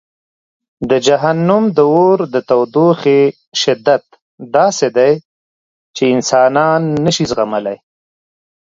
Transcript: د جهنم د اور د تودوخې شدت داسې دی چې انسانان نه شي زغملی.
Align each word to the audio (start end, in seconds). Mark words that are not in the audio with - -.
د 0.89 0.91
جهنم 1.07 1.63
د 1.77 1.79
اور 1.93 2.19
د 2.33 2.35
تودوخې 2.49 3.21
شدت 3.61 4.03
داسې 4.55 4.87
دی 4.97 5.11
چې 5.95 6.03
انسانان 6.15 6.81
نه 7.05 7.11
شي 7.15 7.23
زغملی. 7.31 7.77